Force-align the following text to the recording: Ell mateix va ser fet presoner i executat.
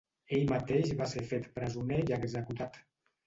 Ell 0.35 0.45
mateix 0.51 0.93
va 1.01 1.07
ser 1.11 1.23
fet 1.33 1.45
presoner 1.59 2.01
i 2.07 2.17
executat. 2.19 2.81